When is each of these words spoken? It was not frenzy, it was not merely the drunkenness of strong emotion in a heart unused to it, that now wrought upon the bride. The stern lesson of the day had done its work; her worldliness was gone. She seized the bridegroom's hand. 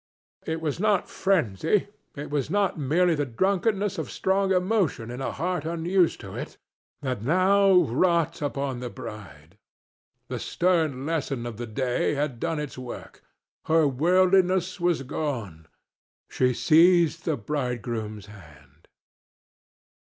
It 0.47 0.61
was 0.61 0.79
not 0.79 1.07
frenzy, 1.07 1.89
it 2.15 2.31
was 2.31 2.49
not 2.49 2.75
merely 2.79 3.13
the 3.13 3.27
drunkenness 3.27 3.99
of 3.99 4.09
strong 4.09 4.51
emotion 4.51 5.11
in 5.11 5.21
a 5.21 5.31
heart 5.31 5.63
unused 5.63 6.19
to 6.21 6.33
it, 6.33 6.57
that 7.03 7.21
now 7.21 7.83
wrought 7.83 8.41
upon 8.41 8.79
the 8.79 8.89
bride. 8.89 9.59
The 10.27 10.39
stern 10.39 11.05
lesson 11.05 11.45
of 11.45 11.57
the 11.57 11.67
day 11.67 12.15
had 12.15 12.39
done 12.39 12.57
its 12.59 12.79
work; 12.79 13.21
her 13.65 13.87
worldliness 13.87 14.79
was 14.79 15.03
gone. 15.03 15.67
She 16.31 16.51
seized 16.55 17.25
the 17.25 17.37
bridegroom's 17.37 18.25
hand. 18.25 18.87